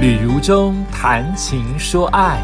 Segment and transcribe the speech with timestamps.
[0.00, 2.40] 旅如中谈情说爱，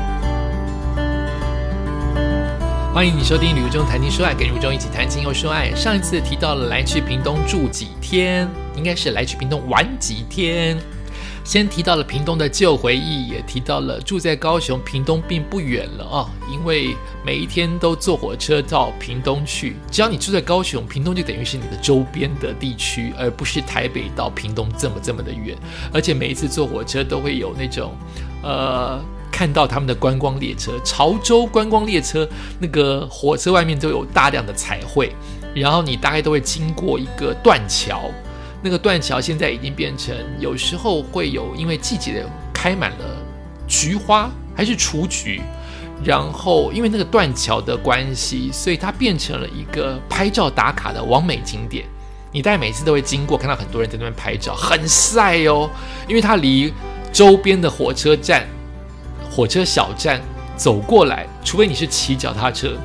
[2.93, 5.75] 欢迎你收听《旅如中谈情说爱》，跟如中一起谈情又说爱。
[5.75, 10.77] 上一次提到了来去屏东住几天，应该是来去屏东玩几天。
[11.47, 19.77] 先提到了屏东的旧回忆，也提到了住在高雄，屏东并不远了啊，因为每一天都坐火车到屏东去。
[19.89, 25.57] 只要你住在高雄，屏东就等于是你的周边的地区，而不是台北到屏东这么这么的远。
[25.93, 27.96] 而且每一次坐火车都会有那种，
[28.43, 32.28] 呃，看到他们的观光列车，潮州观光列车，
[32.59, 35.15] 那个火车外面都有大量的彩绘，
[35.55, 38.11] 然后你大概都会经过一个断桥。
[38.66, 43.16] 那个断桥现在已经变成，有时候会有因为季节的开满了
[43.69, 45.41] 菊花还是雏菊，
[46.05, 51.84] 然后因为那个断桥的关系，所以它变成了一个拍照打卡的完美景点。
[52.33, 55.70] 你大概每次都会经过，看到很多人在那边拍照，很晒哦，
[56.08, 56.75] 因为它离
[57.12, 58.48] 周边的火车站、
[59.30, 60.20] 火车小站
[60.56, 62.77] 走过来，除非你是骑脚踏车。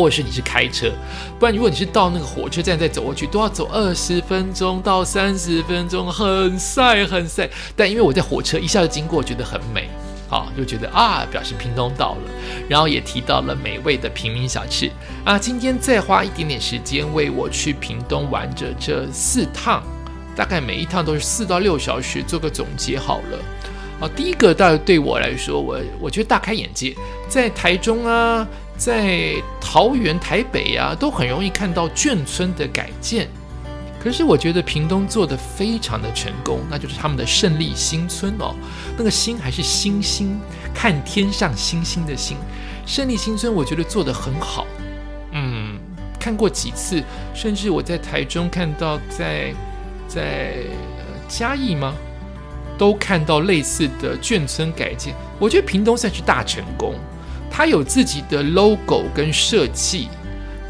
[0.00, 0.90] 或者是你是开车，
[1.38, 7.46] 不然如果你是到那个火车站再走过去，都要走二十分钟到三十分钟，很晒很晒。
[7.76, 9.90] 但因为我在火车一下就经过，觉得很美，
[10.26, 12.30] 好就觉得啊，表示屏东到了。
[12.66, 14.90] 然后也提到了美味的平民小吃
[15.22, 15.38] 啊。
[15.38, 19.82] 今天再花一点点时间为我去屏东玩着这四趟，
[20.34, 23.38] 大概每一趟都是四到六小时，做个总结好了。
[24.00, 26.96] 啊，第一个，大概对我来说，我我觉得大开眼界，
[27.30, 28.46] 在台中啊。
[28.76, 33.28] 在桃园、台北啊，都很容易看到眷村的改建。
[34.02, 38.56] 可是我觉得屏东做的非常的成功，那就是他们的胜利新村哦。
[38.96, 40.40] 那个星还是星星，
[40.74, 42.38] 看天上星星的星。
[42.86, 44.66] 胜利新村我觉得做的很好。
[45.32, 45.78] 嗯，
[46.18, 49.52] 看过几次，甚至我在台中看到，在
[50.08, 50.54] 在
[51.28, 51.92] 嘉义吗？
[52.78, 55.14] 都看到类似的眷村改建。
[55.38, 56.94] 我觉得屏东算是大成功。
[57.50, 60.08] 它有自己的 logo 跟设计，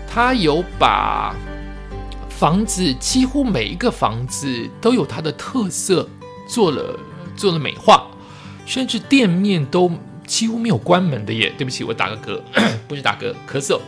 [0.08, 1.34] 它有把
[2.28, 6.08] 房子几乎每一个房子都有它的特色，
[6.48, 6.98] 做了
[7.36, 8.06] 做了美化，
[8.66, 9.92] 甚至店面都
[10.26, 11.52] 几乎没有关门的耶。
[11.58, 12.40] 对不起，我打个嗝，
[12.88, 13.78] 不是打嗝，咳嗽。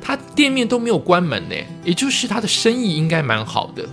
[0.00, 3.84] 它店面都没有关门呢，也就是它的生意应该蛮好的。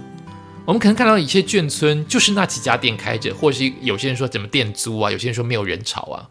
[0.63, 6.29] 我们可能看到一些眷村，就是那几家店开着，或是有些人说怎么店租啊，有些人说没有人潮啊。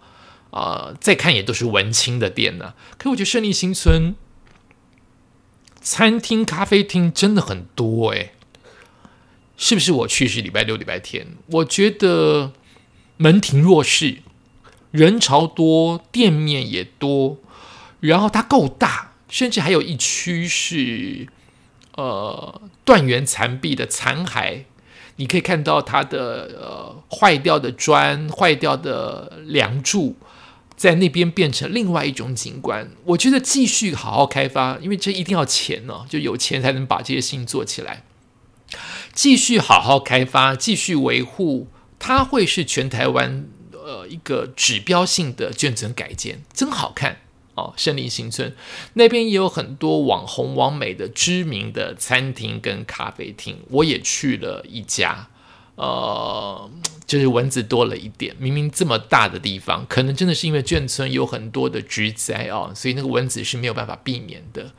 [0.53, 2.75] 啊，再看也都是文青的店呢。
[2.99, 4.15] 可我觉得胜利新村
[5.81, 8.33] 餐厅、咖啡厅真的很多哎，
[9.57, 9.93] 是不是？
[9.93, 12.53] 我去是礼拜六、礼拜天，我觉得
[13.17, 14.19] 门庭若市，
[14.91, 17.39] 人潮多，店面也多，
[18.01, 21.27] 然后它够大，甚至还有一区是
[21.97, 24.65] 呃断垣残壁的残骸，
[25.17, 30.17] 你可以看到它的呃坏掉的砖、坏掉的梁柱。
[30.83, 38.03] 在那边变成另外一种景观，我觉得继续好好开发，因为这一定要钱呢，就有钱才能把这些事情做起来。
[39.13, 41.69] 继续好好开发，继续维护，
[42.01, 47.19] 它会是全台湾呃一个指标性的眷村改建，真好看
[47.55, 47.73] 哦！
[47.77, 48.53] 胜利新村
[48.95, 55.29] 那边也有很多网红、网美的知名的餐厅跟咖啡厅，我也去了一家，
[55.77, 56.71] 呃。
[57.05, 64.73] 就是蚊子多了一点，明明这么大的地方，可能真的是因为眷村有很多的植栽哦，所以那个蚊子是没有办法避免的。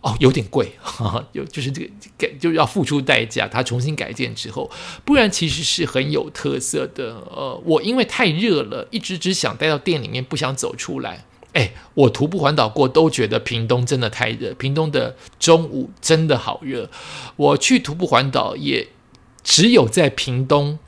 [0.00, 3.46] 哦，有点贵，哈有就是这个改就要付出代价。
[3.46, 4.70] 它重新改建之后，
[5.04, 7.16] 不然其实是很有特色的。
[7.30, 11.26] 呃，我因为太热了，一直只想待到店里面，不想走出来。
[11.52, 14.54] 哎，我徒步环岛过，都觉得屏东真的太热。
[14.54, 16.88] 屏东的中午真的好热。
[17.36, 18.88] 我去徒步环岛，也
[19.44, 20.80] 只有在屏东。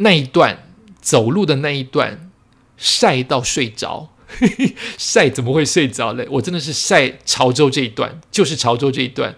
[0.00, 2.30] 那一段走路的那一段
[2.76, 4.14] 晒到睡着，
[4.96, 6.24] 晒怎么会睡着嘞？
[6.30, 9.34] 我真的是晒潮州这一段，就是潮州这一段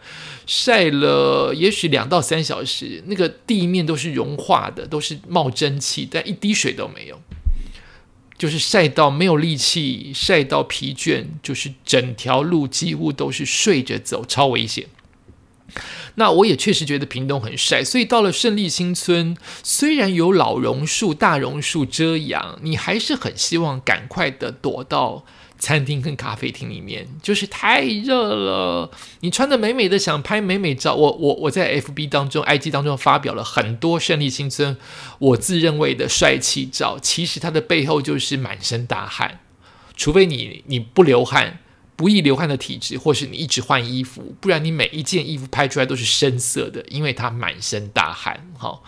[0.47, 7.19] 晒了也许两到三小时，那个地面都是融化的，都是冒蒸汽，但一滴水都没有，
[8.37, 14.85] 就是晒到没有力气，晒到疲倦，就是整条路几乎都是睡着走，超危险。
[16.17, 25.25] 那我也确实觉得屏东很晒，所以到了胜利新村，虽然有老榕树、大榕树遮阳，你还是很希望赶快的躲到
[25.59, 28.91] 餐厅跟咖啡厅里面，就是太热了。
[29.21, 30.95] 你穿的美美的，想拍美美照。
[30.95, 34.77] 我我我在 FB 当中、IG 当中发表了很多胜利新村
[35.19, 39.41] 我自认为的帅气照，其实它的背后就是满身大汗，
[39.97, 41.59] 除非你你不流汗。
[42.01, 48.49] 不易流汗的体质，或是你一直换衣服，不然你每一件衣服拍出来都是深色的，因为它满身大汗。
[48.57, 48.81] 哈，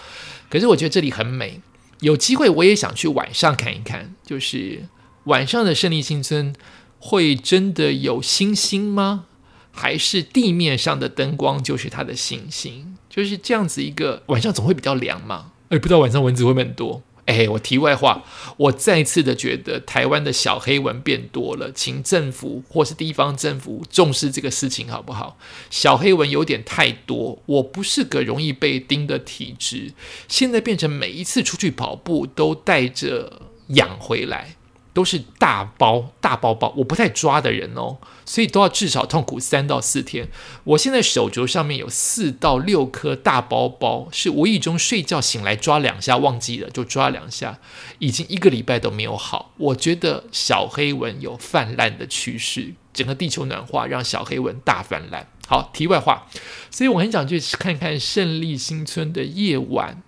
[0.49, 1.61] 可是我觉得这里很美，
[2.01, 4.89] 有机会我也想去晚上看一看，就是
[5.25, 6.55] 晚上的胜利新村
[6.99, 9.27] 会真的有星星吗？
[9.71, 12.97] 还是地面上的灯光就是它的星星？
[13.11, 15.53] 就是这样子一个晚上总会比较凉嘛？
[15.69, 17.03] 哎，不知道晚上蚊子会不会很多？
[17.27, 18.25] 哎，我题外话，
[18.57, 25.39] 我再次的觉得台湾的小黑文变多了，请政府或是地方政府重视这个事情好不好？
[25.71, 29.93] 小黑文有点太多，我不是个容易被盯的体质，
[30.27, 34.57] 现在变成每一次出去跑步都带着痒回来。
[34.95, 37.97] 都是大包大包包，我不太抓的人哦，
[38.27, 40.29] 所以都要至少痛苦三到四天。
[40.65, 47.59] 我现在手肘上面有四到六颗大包包，是无意中睡觉醒来抓两下忘记了，就抓两下，
[48.01, 49.53] 已经一个礼拜都没有好。
[49.57, 55.27] 我觉得小黑蚊有泛滥的趋势，整个地球暖化让小黑纹大泛滥。
[55.49, 56.27] 好，题外话，
[56.71, 60.03] 所以我很想去看看胜利新村的夜晚，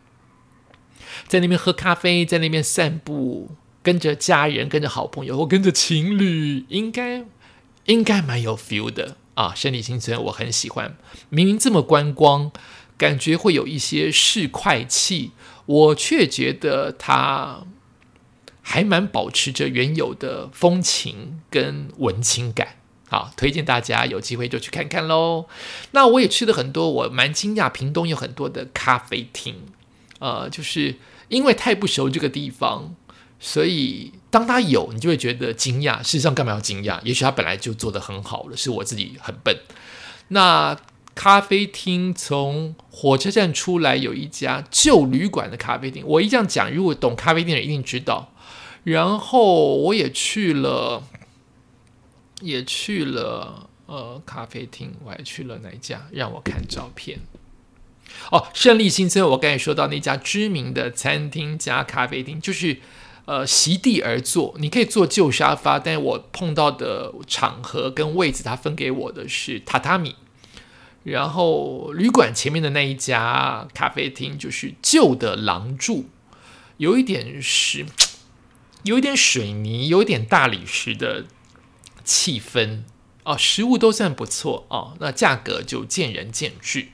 [1.26, 3.50] 在那边喝咖啡，在那边散步。
[3.84, 7.22] 跟着家人，跟着好朋友，或跟着情侣，应该
[7.84, 9.52] 应该蛮有 feel 的啊！
[9.54, 10.96] 胜利新村我很喜欢，
[11.28, 12.50] 明明这么观光，
[12.96, 15.32] 感觉会有一些市侩气，
[15.66, 17.66] 我却觉得它
[18.62, 22.76] 还蛮保持着原有的风情跟文青感。
[23.10, 25.44] 好，推荐大家有机会就去看看喽。
[25.90, 29.56] 那我也去了很多，我蛮惊讶，屏东有很多的咖啡厅，
[30.20, 30.96] 呃，就是
[31.28, 32.94] 因为太不熟这个地方。
[33.46, 36.02] 所以，当他有，你就会觉得惊讶。
[36.02, 36.98] 事实上，干嘛要惊讶？
[37.02, 39.54] 也许他本来就做得很好了，是我自己很笨。
[40.28, 40.74] 那
[41.14, 48.32] 咖啡厅从火车站出来有一家旧旅馆的咖啡厅，我一这样讲，如果懂咖啡店的一定知道。
[48.84, 51.02] 然后我也去了，
[52.40, 56.06] 也去了呃咖啡厅，我还去了哪一家？
[56.12, 57.18] 让我看照片。
[58.30, 62.78] 哦，胜利新村，我刚才说到那家知名的餐厅加咖啡厅，就是。
[63.26, 70.16] 呃，席地而坐，你可以坐旧沙发，但我碰到的场合跟位置，他分给我的是榻榻米。
[71.04, 76.06] 然后旅馆前面的那一家咖啡厅就是旧的廊柱，
[76.76, 77.86] 有一点是，
[78.82, 81.24] 有一点水泥，有一点大理石的
[82.04, 82.84] 气氛
[83.22, 86.88] 哦，食物都算不错哦，那价格就见仁见智。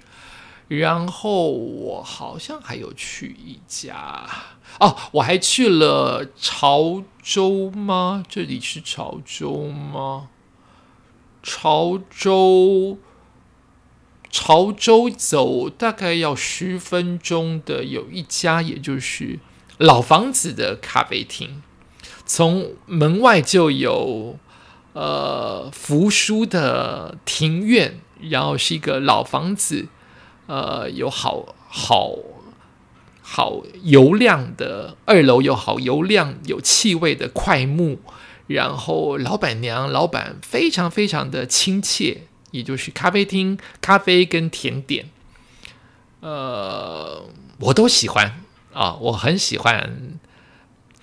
[0.70, 4.24] 然后我好像还有去一家
[4.78, 8.22] 哦，我还去了潮州吗？
[8.28, 10.28] 这里是潮州吗？
[11.42, 12.98] 潮州，
[14.30, 19.40] 潮州走大概要十分钟的，有一家，也就是
[19.76, 21.64] 老房子的咖啡厅，
[22.24, 24.38] 从门外就有
[24.92, 29.88] 呃扶疏的庭院，然后是一个老房子。
[30.50, 32.16] 呃，有好好
[33.22, 38.00] 好油亮的二楼，有好油亮有气味的快木，
[38.48, 45.08] 然后老板娘老板非常非常的亲切，也就是咖啡厅咖啡跟甜点，
[46.18, 47.22] 呃，
[47.60, 48.42] 我都喜欢
[48.72, 50.18] 啊，我很喜欢，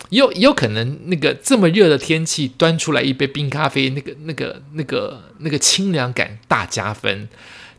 [0.10, 7.30] 有有可能那个这么热的天气，端出来一杯冰咖啡，那个那个那个那个清凉感大加分。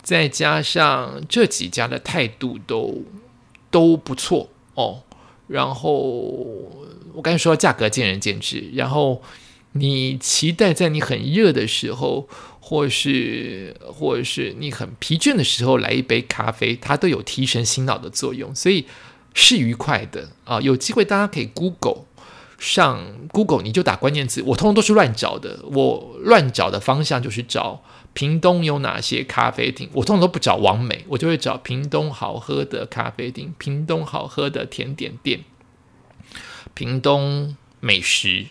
[0.08, 3.02] 再加上这几家的态度都
[3.70, 5.02] 都不错哦，
[5.48, 5.92] 然后
[7.12, 9.20] 我刚才说价格见仁见智，然后
[9.72, 12.26] 你期待在你很热的时候，
[12.58, 18.86] 或是或者是你很疲倦的时候来一杯咖啡，它都有提神醒脑的作用，所以
[19.34, 20.58] 是愉快的啊！
[20.62, 22.06] 有机会大家可以 Google
[22.58, 27.82] 上 Google，你就打关键字，我通通都是乱找的，我乱找的方向就是找。
[28.14, 29.88] 屏东有哪些咖啡厅？
[29.92, 35.44] 我通常都不找王美，我就会找屏东好喝的咖啡厅、屏东好喝的甜点店、
[36.74, 38.46] 屏东美食，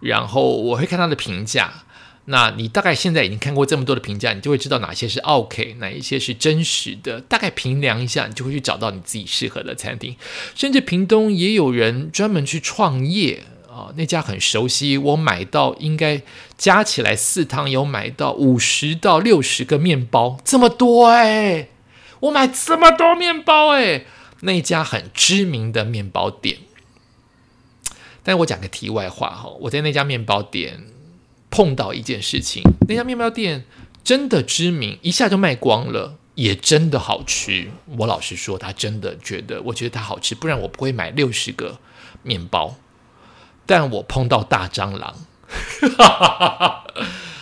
[0.00, 1.84] 然后我会看他的评价。
[2.26, 7.20] 那你大概现在已经看过这么多的评价，你就会知道哪些是 OK，哪一些是真实的。
[7.20, 10.16] 大概评量一下，你就会去找到你自己适合的餐厅。
[10.54, 13.44] 甚至屏东也有人专门去创业。
[13.74, 16.22] 啊，那家很熟悉，我买到应该
[16.56, 21.70] 加起来四趟有买到五十到六十个面包，这么多哎！
[22.20, 24.04] 我买这么多面包哎，
[24.42, 26.58] 那家很知名的面包店。
[28.22, 30.84] 但我讲个题外话哈，我在那家面包店
[31.50, 33.64] 碰到一件事情，那家面包店
[34.04, 37.72] 真的知名，一下就卖光了，也真的好吃。
[37.98, 41.80] 我老实说，他真的觉得，我觉得它好吃，不然我不会买六十个
[42.22, 42.76] 面包。
[43.66, 45.14] 但我碰到大蟑螂，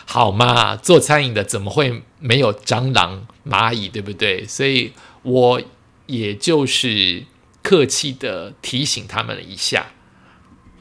[0.06, 0.76] 好嘛？
[0.76, 4.46] 做餐饮的怎么会没有蟑螂、蚂蚁，对不对？
[4.46, 5.62] 所以我
[6.06, 7.24] 也就是
[7.62, 9.86] 客气的提醒他们了一下，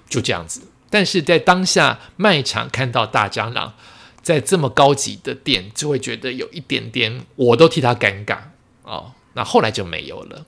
[0.10, 0.64] 就这样子。
[0.90, 3.74] 但是在当下卖场看到大蟑螂
[4.22, 8.38] 在这么高级的店，就会觉得有一点点，我都替他尴尬
[8.84, 9.14] 哦。
[9.34, 10.46] 那后来就没有了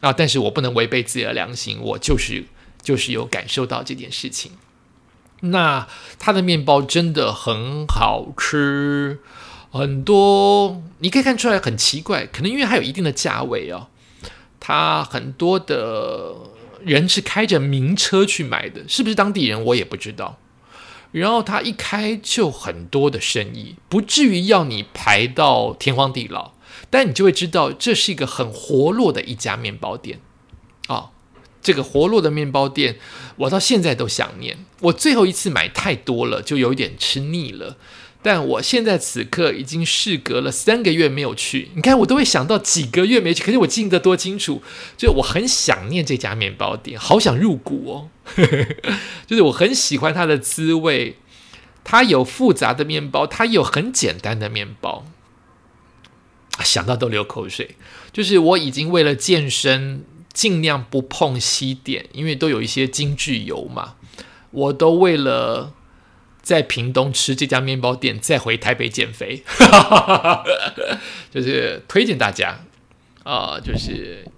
[0.00, 0.12] 啊。
[0.12, 2.44] 但是我不能违背自己的良心，我就是
[2.86, 4.52] 就是有感受到这件事情。
[5.40, 5.88] 那
[6.20, 9.18] 它的面包真的很好吃，
[9.72, 13.88] 很多你可以看出来很奇怪，可能因为它有一定的价位哦。
[14.60, 16.32] 它很多的
[16.84, 20.38] 人是开着名车去买的，是不是当地人我也不知道。
[21.10, 26.52] 然后他一开就很多的生意，不至于要你排到天荒地老，
[26.88, 30.20] 但你就会知道这是一个很活络的一家面包店
[30.86, 31.10] 啊。
[31.66, 32.94] 这个活络的面包店，
[33.34, 34.56] 我到现在都想念。
[34.82, 37.76] 我最后一次买太多了，就有一点吃腻了。
[38.22, 44.62] 但我现在此刻已经事隔了三个月没有去，你看我都会想到几个月没去，可是我记得多清楚，
[44.96, 48.08] 就我很想念这家面包店，好想入股哦。
[49.26, 51.16] 就是我很喜欢它的滋味，
[51.82, 55.04] 它有复杂的面包，它有很简单的面包，
[56.60, 57.74] 想到都流口水。
[58.12, 60.04] 就是我已经为了健身。
[60.36, 63.94] 尽量不碰西点，因为都有一些精致油嘛。
[64.50, 65.72] 我都为了
[66.42, 69.42] 在屏东吃这家面包店，再回台北减肥，
[71.32, 72.60] 就是推荐大家
[73.24, 74.28] 啊，就是，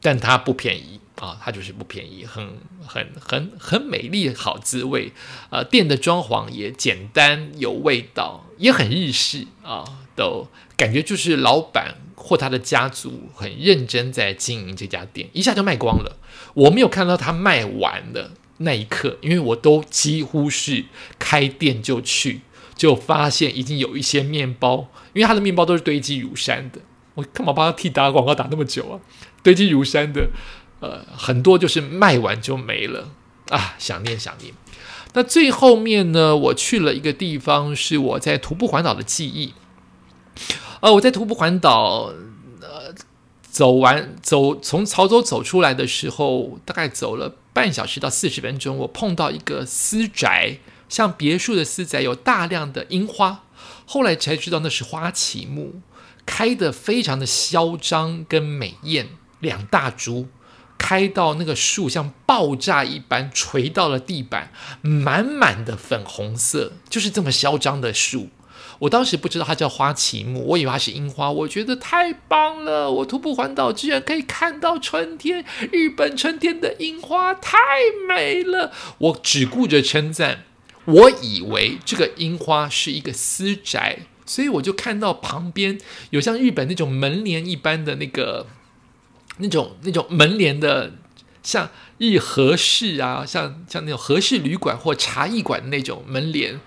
[0.00, 2.56] 但它不便宜啊，它就是不便宜，很
[2.86, 5.12] 很很很美丽，好滋味。
[5.50, 9.84] 呃，店的装潢也简单有味道，也很日式啊，
[10.16, 11.96] 都感觉就是老板。
[12.14, 16.16] 或他的家族很认真在经营这家店，一下就卖光了。
[16.54, 20.84] 我没有看到他卖完的那一刻，因为我都几乎是
[21.18, 22.40] 开店就去，
[22.76, 26.80] 就发现已经有一些面包，因为他的面包都是堆积如山的。
[27.14, 28.98] 我干嘛帮他替打广告打那么久啊？
[29.42, 30.30] 堆积如山的，
[30.80, 33.10] 呃，很多就是卖完就没了
[33.50, 33.74] 啊！
[33.78, 34.52] 想念想念。
[35.12, 36.36] 那最后面呢？
[36.36, 39.54] 我去了一个地方，是我在徒步环岛的记忆。
[40.84, 42.12] 呃，我在徒步环岛，
[42.60, 42.94] 呃，
[43.40, 50.58] 走完走从潮州走出来的时候，大概走了半小时到四十分钟，我碰到一个私宅，
[50.90, 53.44] 像别墅的私宅，有大量的樱花。
[53.86, 55.80] 后来才知道那是花旗木，
[56.26, 59.08] 开的非常的嚣张跟美艳，
[59.40, 60.28] 两大株
[60.76, 68.28] 开到那个树像爆炸一般垂到了地板，满满的粉红色，就是这么嚣张的树。
[68.80, 71.30] 我当时不知道它叫花旗木，我以为它是樱花。
[71.30, 77.56] 我觉得太棒了，我徒步环岛居然可以看到春天，日本春天的樱花太
[78.08, 78.72] 美了。
[78.98, 80.44] 我只顾着称赞，
[80.84, 85.78] 我以为这个樱花是一个私宅，所以我就看到旁边
[86.10, 88.46] 有像日本那种门帘一般的那个
[89.38, 90.92] 那种那种门帘的，
[91.42, 96.60] 像日和式啊，像像那种和式旅馆或茶艺馆的那种门帘。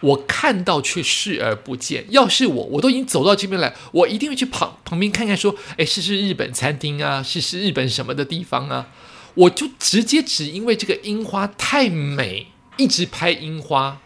[0.00, 2.04] 我看到却视而不见。
[2.10, 8.88] 要是我，我都已经走到这边来，我一定会去旁旁边看看，说，哎，是是日本餐厅啊，是是日本什么的地方啊？
[9.34, 14.00] 我就直接只因为这个樱花太美，一直拍樱花。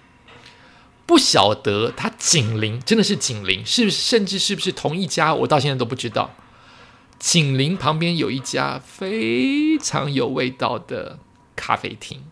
[1.06, 3.96] 不晓得它紧邻，真的是紧邻，是不是？
[3.96, 5.34] 甚至是不是同一家？
[5.34, 6.34] 我到现在都不知道。
[7.18, 11.18] 紧邻旁边有一家非常有味道的
[11.54, 12.22] 咖啡厅。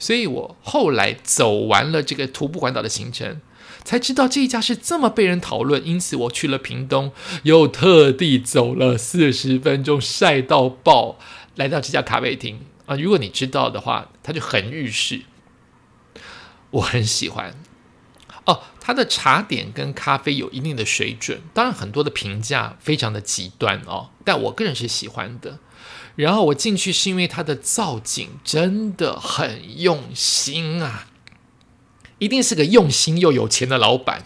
[0.00, 3.40] 所以我后来走完了这个徒步环岛的行程，
[3.84, 5.86] 才知道这一家是这么被人讨论。
[5.86, 7.12] 因此我去了屏东，
[7.44, 11.18] 又特地走了四十分钟，晒到爆，
[11.54, 12.96] 来到这家咖啡厅啊！
[12.96, 15.20] 如果你知道的话，它就很日式，
[16.70, 17.54] 我很喜欢
[18.46, 18.62] 哦。
[18.80, 25.58] 它的茶点跟咖啡有一定的水准，当然很多的评价非常的极端哦，但我个人是喜欢的。
[26.20, 31.06] 然后我进去是因为它的造景真的很用心啊，
[32.18, 34.24] 一定是个用心又有钱的老板，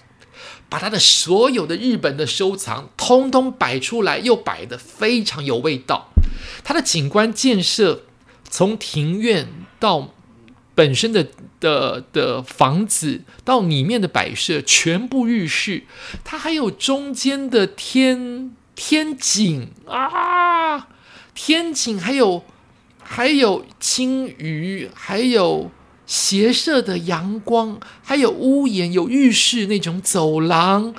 [0.69, 6.09] 把他的所有的日本的收藏通通摆出来，又摆的非常有味道。
[6.65, 8.03] 它的景观建设
[8.49, 9.49] 从庭院
[9.79, 10.15] 到
[10.75, 11.29] 本身的
[11.61, 15.85] 的的房子到里面的摆设全部日式，
[16.25, 20.89] 它还有中间的天天井啊。
[21.35, 22.45] 天井还有
[23.03, 25.71] 还有青鱼，还有
[26.07, 30.95] 斜射的阳光，还有屋檐，有浴室那种走廊，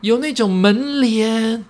[0.00, 1.64] 有那种门帘，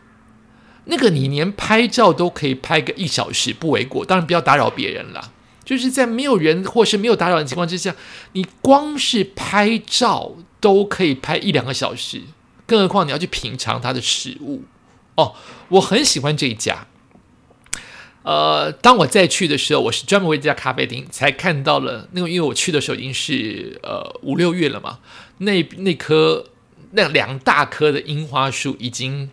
[0.84, 4.04] 那个你连拍照都可以拍个一小时不为过。
[4.04, 5.32] 当然不要打扰别人了，
[5.64, 7.94] 就是在没有人或是没有打扰的情况之下，
[8.32, 12.22] 你光是拍照都可以拍一两个小时，
[12.66, 14.62] 更何况你要去品尝它的食物
[15.16, 15.34] 哦。
[15.68, 16.86] 我很喜欢这一家。
[18.26, 24.98] 呃，当我再去的时候，我是专门为这家咖啡厅才看到了那个，因为我去的时候已经是呃五六月了嘛，
[25.38, 26.48] 那那棵
[26.90, 29.30] 那两大棵的樱花树已经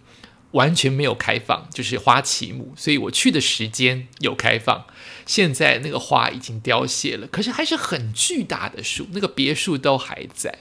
[0.51, 4.85] 完全没有开放，就是花期木，所以我去的时间有开放。
[5.25, 10.59] 现在那个花已经凋谢了，可是还是很巨大的树，那个别墅都还在。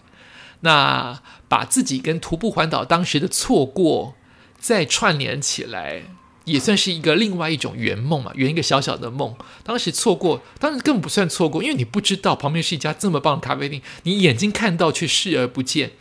[0.61, 4.15] 那把自己跟徒步环岛当时的错过
[4.59, 6.05] 再串联起来，
[6.45, 9.35] 也算是一个另外一种圆梦嘛，圆一个小小的梦。
[9.63, 15.93] 当时错过，当然更不算错过，因为你不知道旁边是一家这么棒的咖啡厅，你眼睛看到却视而不见。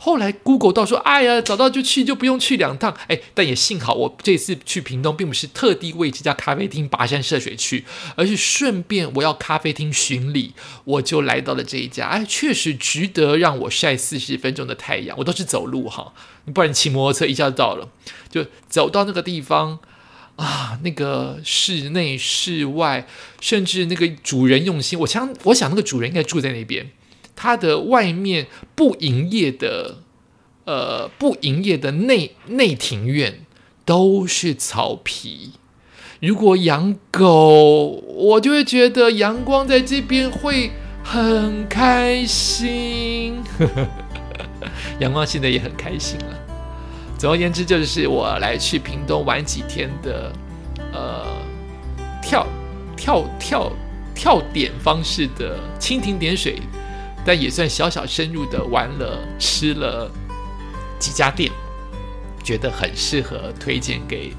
[0.00, 12.06] 后来 Google 到说：“哎呀，找到就去，就不用去两趟。”哎，但也幸好我这次去屏东，并不是特地为这家咖啡厅跋山涉水去，而是顺便我要咖啡厅巡礼，我就来到了这一家。
[12.06, 15.18] 哎，确实值得让我晒四十分钟的太阳。
[15.18, 16.12] 我都是走路哈，
[16.44, 17.88] 你不然骑摩托车一下就到了。
[18.30, 19.80] 就走到那个地方
[20.36, 23.08] 啊，那个室内、室外，
[23.40, 26.92] 甚至那个主人用心，我想，我想那个主人应该住在那边。
[27.40, 29.98] 它的外面不营业的，
[30.64, 33.46] 呃，不营业的内内庭院
[33.84, 35.52] 都是草皮。
[36.20, 40.72] 如果养狗，我就会觉得阳光在这边会
[41.04, 43.36] 很开心。
[44.98, 46.36] 阳光现在也很开心了。
[47.16, 50.32] 总而言之，就是我来去屏东玩几天的，
[50.92, 51.24] 呃，
[52.20, 52.44] 跳
[52.96, 53.72] 跳跳
[54.12, 56.60] 跳点方式的蜻蜓点水。
[57.28, 60.10] 但也算小小深入的玩了，吃了
[60.98, 61.52] 几家店，
[62.42, 64.32] 觉得很适合推荐给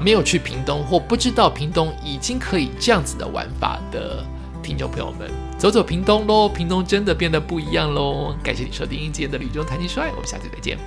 [0.00, 4.24] 没有去屏东或不知道屏东已经可以这样子的玩法的
[4.62, 6.48] 听众朋友们，走走屏东喽！
[6.48, 8.34] 屏东真的变得不一样喽！
[8.42, 10.78] 感谢你收听今天的旅中谈情说爱，我们下次再见。